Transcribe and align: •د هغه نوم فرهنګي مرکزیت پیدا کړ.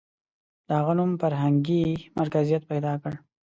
•د 0.67 0.69
هغه 0.79 0.93
نوم 0.99 1.11
فرهنګي 1.21 1.83
مرکزیت 2.19 2.63
پیدا 2.71 2.93
کړ. 3.01 3.13